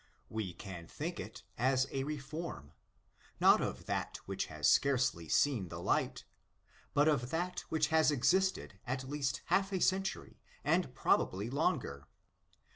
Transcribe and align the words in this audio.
We 0.29 0.55
can 0.55 0.87
think 0.87 1.19
it 1.19 1.43
as 1.59 1.85
a 1.91 2.03
reform, 2.05 2.71
not 3.39 3.61
of 3.61 3.85
that 3.85 4.17
which 4.25 4.47
has 4.47 4.67
scarcely 4.67 5.29
seen 5.29 5.67
the 5.69 5.77
light, 5.79 6.25
but 6.95 7.07
of 7.07 7.29
that 7.29 7.59
which 7.69 7.89
has 7.89 8.09
existed 8.09 8.79
at 8.87 9.07
least 9.07 9.43
half 9.53 9.71
a 9.71 9.79
century, 9.79 10.39
and 10.63 10.95
probably 10.95 11.51
longer. 11.51 12.07